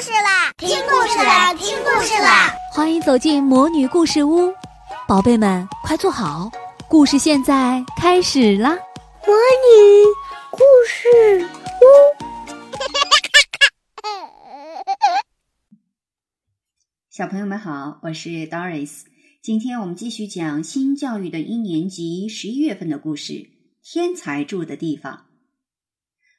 [0.00, 0.52] 事啦！
[0.58, 1.54] 听故事啦！
[1.54, 2.52] 听故事啦！
[2.72, 4.52] 欢迎走进魔女故事屋，
[5.08, 6.50] 宝贝们快坐好，
[6.86, 8.76] 故事现在开始啦！
[9.26, 10.04] 魔女
[10.50, 11.48] 故事
[11.80, 11.84] 屋，
[17.10, 19.04] 小朋友们好，我是 Doris，
[19.40, 23.32] 今天我们继续讲新教育的一年级十一月份的故事
[23.82, 25.14] 《天才住的地方》。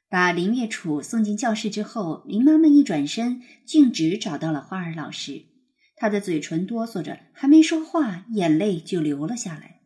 [0.09, 5.43] 把林月楚送进教室之后，林妈妈一转身，径直找到了花儿老师。
[5.95, 9.81] 她的嘴唇哆嗦着，还没说话，眼泪就流了下来。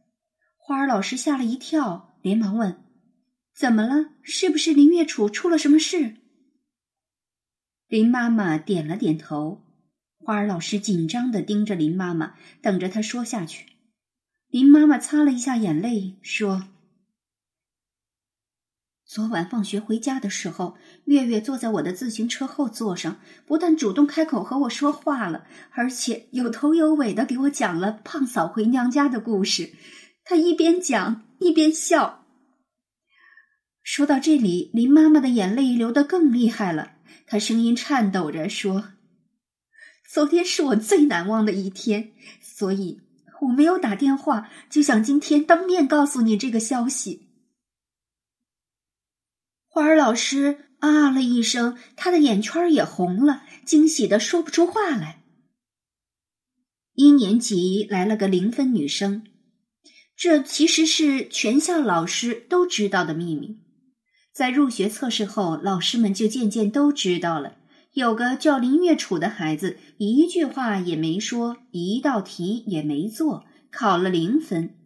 [0.58, 2.84] 花儿老师吓了一跳，连忙问
[3.56, 4.12] ：“怎么了？
[4.22, 6.18] 是不是林月楚出了什么事？”
[7.90, 9.64] 林妈妈点了点头。
[10.20, 13.66] 花儿老师紧张地盯着林妈妈，等着她说下去。
[14.50, 16.68] 林妈妈擦了一下眼泪，说。
[19.14, 29.74] 昨晚放学回家的时候，月月坐在我的自行车后座上，不但主动开口和我说话了，而且有头有尾的给我讲了胖嫂回娘家的故事。
[30.24, 32.24] 他一边讲一边笑。
[33.84, 36.94] 说到这里，林妈妈的眼泪流得更厉害了，
[37.28, 38.94] 她声音颤抖着说
[40.10, 43.02] ：“昨天是我最难忘的一天，所以
[43.42, 47.28] 我没有打电话，就想今天当面告诉你这个消息。”
[49.74, 55.24] 花儿老师啊了一声，他的眼圈也红了，惊喜的说不出话来。
[56.94, 59.24] 一年级来了个零分女生，
[60.14, 63.60] 这其实是全校老师都知道的秘密。
[64.34, 67.56] 在入学测试后，老师们就渐渐都知道了，
[67.94, 74.81] 有个叫林月楚的孩子，一句话也没说，一道题也没做，考了零分。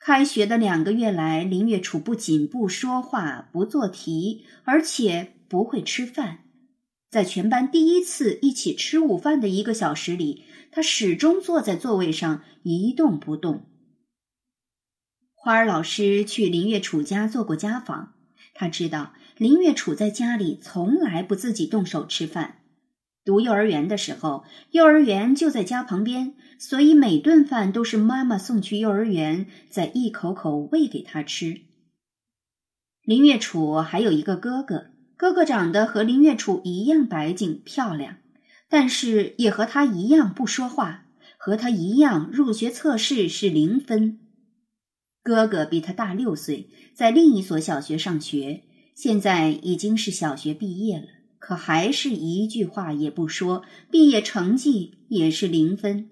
[0.00, 6.44] 开学的两个月来，林月楚不仅不说话、不做题，而且不会吃饭。
[7.10, 13.66] 在全班第一次一起吃午饭的一个小时里，他始终坐在座位上一动不动。
[15.34, 18.14] 花儿老师去林月楚家做过家访，
[18.54, 22.57] 他知道林月楚在家里从来不自己动手吃饭。
[23.24, 26.34] 读幼儿园的时候，幼儿园就在家旁边。
[26.60, 31.60] 所以每顿饭都是妈妈送去幼儿园，再一口口喂给他吃。
[33.04, 34.86] 林月楚还有一个哥哥，
[35.16, 38.16] 哥哥长得和林月楚一样白净漂亮，
[38.68, 41.04] 但是也和他一样不说话，
[41.38, 44.18] 和他一样入学测试是零分。
[45.22, 48.64] 哥哥比他大六岁，在另一所小学上学，
[48.96, 51.06] 现在已经是小学毕业了，
[51.38, 56.10] 可还是一句话也不说，毕业成绩也是零分。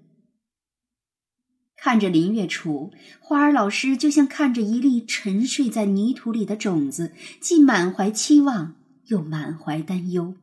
[1.77, 8.77] 看着林月楚，花儿老师就像看着一粒沉睡在泥土里的种子，既满怀期望，
[9.07, 10.35] 又满怀担忧。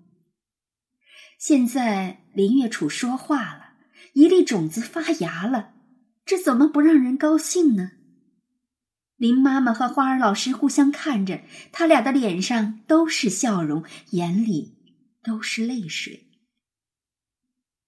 [1.39, 3.73] 现在林月楚说话了，
[4.13, 5.73] 一粒种子发芽了，
[6.23, 7.91] 这怎么不让人高兴呢？
[9.23, 14.75] 林妈妈和花儿老师互相看着，他俩的脸上都是笑容，眼里
[15.23, 16.27] 都是泪水。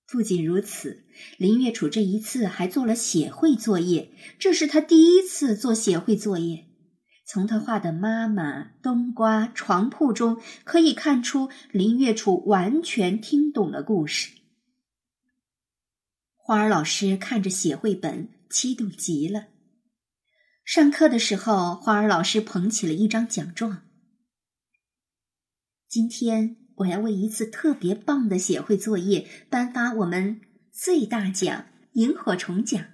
[0.07, 1.03] 不仅如此，
[1.37, 6.67] 林月楚这一次还做了写会作业，这是他第一次做写会作业。
[7.25, 14.31] 从他画的妈妈、冬瓜、床铺中可以看出，林月楚完全听懂了故事。
[16.37, 19.47] 花儿老师看着写绘本，激动极了。
[20.65, 23.83] 上课的时候，花儿老师捧起了一张奖状。
[25.87, 26.57] 今天。
[26.79, 30.41] 我要为一次特别棒的写会作业颁发我们
[30.73, 32.85] 最大奖——萤火虫奖！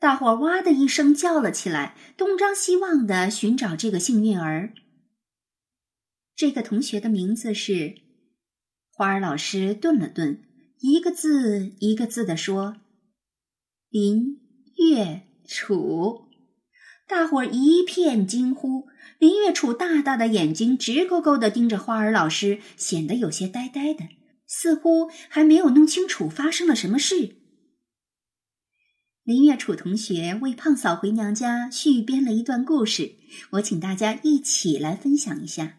[0.00, 4.72] 大伙儿哇的一声叫了起来，东张西望的寻找这个幸运儿。
[6.34, 7.96] 这个同学的名字是……
[8.90, 10.42] 花儿老师顿了顿，
[10.78, 12.78] 一个字一个字的说
[13.90, 14.40] ：“林
[14.76, 16.26] 月楚。”
[17.08, 18.86] 大伙儿一片惊呼。
[19.18, 24.04] 林月楚大大的眼睛直勾勾地盯着花儿老师，显得有些呆呆的，
[24.46, 27.36] 似乎还没有弄清楚发生了什么事。
[29.24, 33.16] 林月楚同学为胖嫂回娘家续编了一段故事，
[33.52, 35.78] 我请大家一起来分享一下。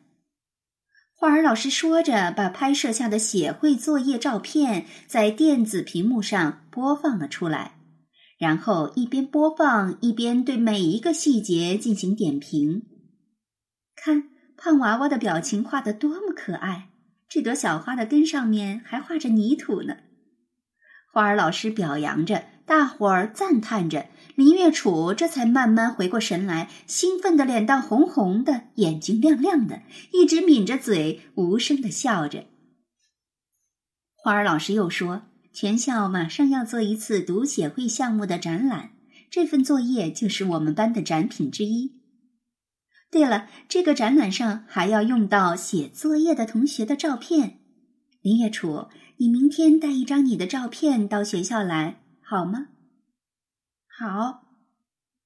[1.14, 7.79] 花儿老师说着，把拍摄下的写会作业照片在电子屏幕上播放了出来，
[8.40, 12.84] 然后一边播放一边对每一个细节进行点评。
[13.96, 16.90] 看胖娃娃的表情画得多么可爱！
[17.28, 19.98] 这朵小花的根上面还画着泥土呢。
[21.12, 29.82] 花儿老师表扬着，大伙儿赞叹着，林月楚这才慢慢回过神来，兴奋的脸蛋红红的，眼睛亮亮的，
[30.14, 32.46] 一直抿着嘴，无声的笑着。
[34.16, 35.24] 花儿老师又说，
[35.60, 38.92] 全校马上要做一次读写会项目的展览，
[39.30, 42.00] 这份作业就是我们班的展品之一。
[43.12, 47.60] 对了，这个展览上还要用到写作业的同学的照片。
[48.22, 48.86] 林月楚，
[49.18, 52.68] 你明天带一张你的照片到学校来，好吗？
[54.00, 54.44] 好。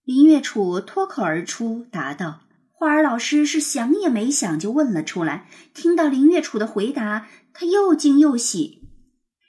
[0.04, 2.42] 林月楚脱口而出答道。
[2.72, 5.48] 花儿老师是想也没想就问了出来。
[5.76, 8.83] 听到林月楚的回答，他又惊又喜。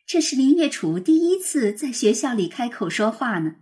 [0.07, 3.57] 这是林月楚第一次在学校里开口说话呢。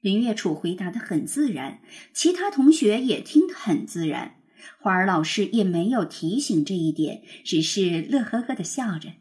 [0.00, 1.80] 林月楚回答的很自然，
[2.12, 4.36] 其他同学也听得很自然。
[4.78, 9.12] 花儿老师也没有提醒这一点，只是乐呵呵的笑着。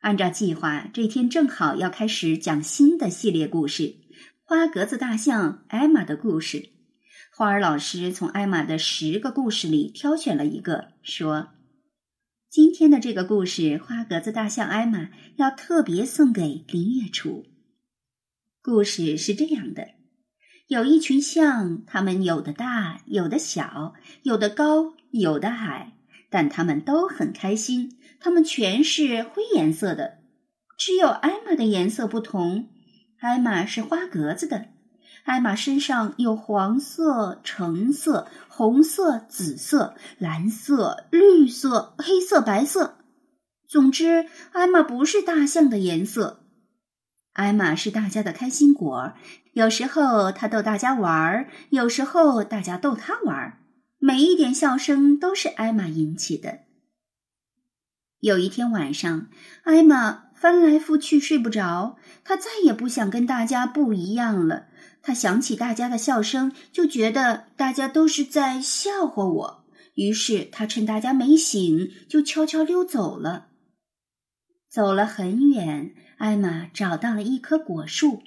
[0.00, 3.96] 按照计划，这天正好要开始讲新的系列故事——
[4.42, 6.70] 花格子大象艾玛的故事。
[7.34, 11.48] 花儿老师从艾玛的十个故事里挑选了一个，说
[12.52, 17.46] ：“今天的这个故事，花格子大象艾玛要特别送给林月楚。
[18.60, 19.88] 故事是这样的：
[20.66, 23.94] 有一群象，它们有的大，有的小，
[24.24, 25.94] 有的高，有的矮，
[26.28, 27.98] 但它们都很开心。
[28.20, 30.18] 它们全是灰颜色的，
[30.76, 32.68] 只有艾玛的颜色不同。
[33.20, 34.66] 艾玛是花格子的。”
[35.24, 42.98] 艾玛身上有黄色、橙色、红色、紫色、蓝色、绿色、黑色、白色。
[43.68, 46.40] 总之，艾玛不是大象的颜色。
[47.32, 49.14] 艾玛是大家的开心果，
[49.54, 53.58] 有时候她逗大家玩，有时候大家逗她玩。
[53.98, 56.58] 每一点笑声都是艾玛引起的。
[58.18, 59.28] 有一天晚上，
[59.62, 64.66] 艾玛翻来覆去睡不着，她再也不想跟大家不一样了。
[65.02, 69.64] 他想起大家的笑声，就觉得大家都是在笑话我。
[69.94, 73.48] 于是他趁大家没醒，就悄悄溜走了。
[74.70, 78.22] 走了很远，艾玛找到了一棵果树。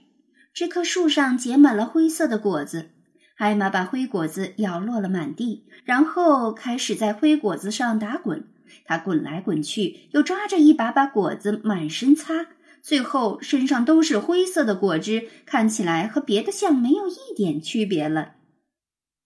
[0.53, 2.91] 这棵树上结满了灰色的果子。
[3.37, 8.47] 艾玛把灰果子咬落了满地，然后开始在灰果子上打滚。
[8.85, 12.47] 他滚来滚去，又抓着一把把果子满身擦。
[12.85, 18.35] 最后，身上都是灰色的果汁，看起来和别的象没有一点区别了。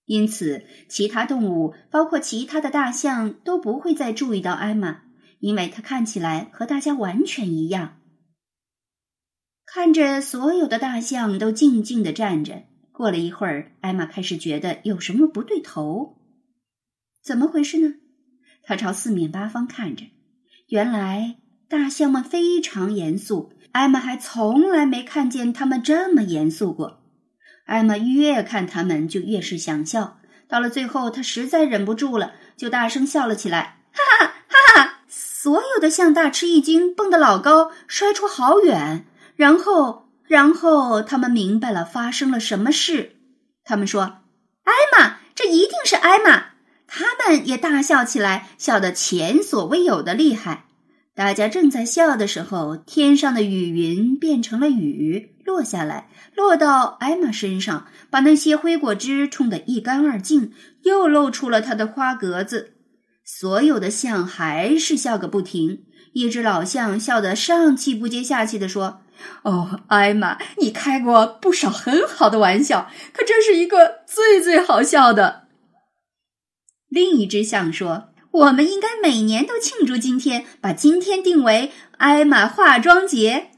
[0.06, 5.02] 因此，其他动物，包括其他的大象，都不会再注意到艾玛，
[5.40, 8.00] 因为它看起来和大家完全一样。
[9.66, 12.64] 看着所有的大象都静静的站着，
[12.94, 16.18] 过了一会儿，艾玛开始觉得有什么不对头。
[17.22, 17.96] 怎么回事呢？
[18.64, 20.06] 他朝四面八方看着，
[20.70, 21.42] 原来。
[21.70, 27.04] 大象们非常严肃，艾玛还从来没看见他们这么严肃过。
[27.66, 30.18] 艾玛越看他们就越是想笑，
[30.48, 35.00] 到了最后，她实在忍不住了，就大声笑了起来，哈哈哈哈！
[35.08, 39.06] 所有的象大吃一惊，蹦得老高，摔出好远。
[39.36, 43.18] 然后，然后他们明白了发生了什么事。
[43.64, 44.22] 他们说
[44.66, 46.46] ：“艾玛，这一定是艾玛！”
[46.88, 50.66] 他们也大笑起来，笑得前所未有的厉害。
[51.20, 62.76] 大家正在笑的时候，天上的雨云变成了雨，落下来，落到艾玛身上，把那些灰果汁冲得一干二净，又露出了它的花格子。
[63.26, 65.84] 所有的象还是笑个不停。
[66.14, 69.02] 一只老象笑得上气不接下气地说
[69.44, 75.50] ：“哦，艾玛，你开过不少很好的玩笑，可这是一个最最好笑的。”
[76.88, 78.09] 另一只象说。
[78.32, 83.50] 我们应该每年都庆祝今天，把今天定为艾玛化妆节。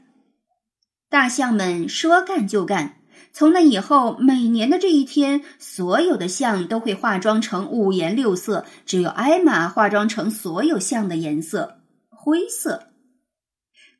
[1.10, 2.96] 大象们说干就干，
[3.32, 12.88] 从那以后，每年的这一天，所有的象都会化妆成五颜六色，只有艾玛化妆成所有象的颜色——灰色。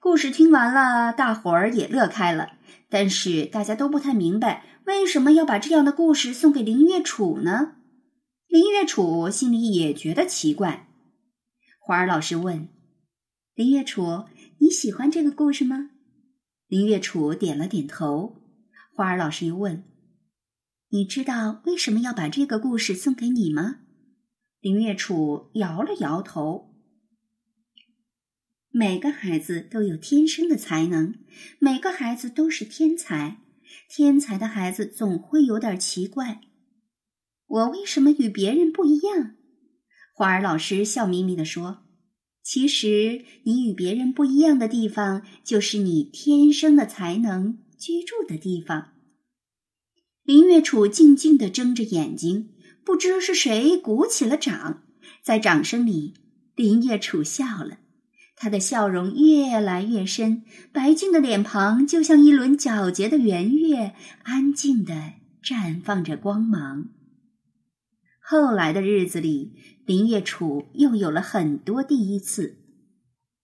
[0.01, 2.53] 故事听完了，大伙儿也乐开了，
[2.89, 7.73] 但是大家都不太明白，为什么要把这样的故事送给林月楚呢？
[8.53, 10.87] 林月楚心里也觉得奇怪。
[11.79, 12.69] 花儿老师问
[13.57, 14.27] ：“林月楚，
[14.59, 15.93] 你喜欢这个故事吗？”
[16.69, 18.43] 林月楚点了点头。
[18.95, 19.85] 花儿老师又问
[20.93, 23.77] ：“你知道为什么要把这个故事送给你吗？”
[24.61, 26.75] 林月楚摇了摇头。
[28.69, 31.15] 每个孩子都有天生的才能，
[31.59, 33.39] 每个孩子都是天才。
[33.89, 36.43] 天才的孩子总会有点奇怪。
[37.53, 39.35] 我为什么与别人不一样？
[40.15, 41.83] 花儿老师笑眯眯地说
[42.43, 48.95] ：“其实你与别人不一样的地方，就是你天生的才能居住的地方。”
[50.25, 52.51] 林月楚静静地睁着眼睛，
[52.85, 54.85] 不知是谁鼓起了掌，
[55.23, 56.15] 在掌声里，
[56.55, 57.81] 林月楚笑了。
[58.35, 65.13] 她的笑容越来越深，白净的脸庞就像一轮皎洁的圆月，安静地
[65.45, 66.89] 绽放着光芒。
[68.25, 69.53] 后来的日子里，
[69.85, 72.57] 林月楚又有了很多第一次：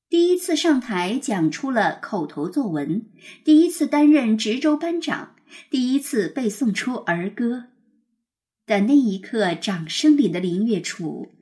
[0.08, 3.04] 第一次上台讲出了口头作文，
[3.44, 5.34] 第一次担任值周班长，
[5.68, 7.64] 第一次背诵出儿歌。
[8.64, 11.32] 但那一刻，掌声里的林月楚，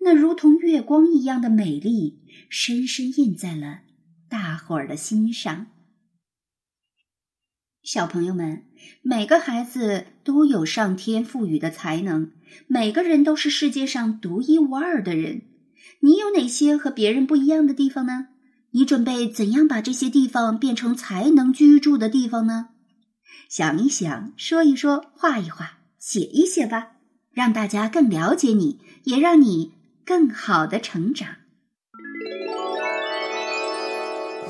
[0.00, 2.22] 那如同月光一样的美丽。
[2.48, 3.80] 深深印在了
[4.28, 5.66] 大伙儿的心上。
[7.86, 8.64] 小朋友们，
[9.00, 12.32] 每个孩子都有上天赋予的才能，
[12.66, 15.42] 每个人都是世界上独一无二的人。
[16.00, 18.26] 你有哪些和别人不一样的地方呢？
[18.72, 22.70] 你准备怎样把这些地方变成才能居住的地方呢？
[23.48, 26.96] 想一想，说一说，画一画，写一写吧，
[27.30, 29.74] 让大家更了解你，也让你
[30.04, 31.28] 更好的成长。